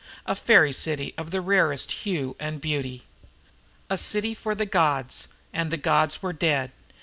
[0.25, 3.03] A fairy city of rarest hue and beauty.
[3.87, 6.71] A city for the Gods and the Gods were dead.